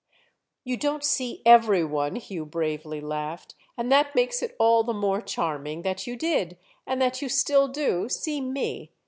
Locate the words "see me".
8.09-8.89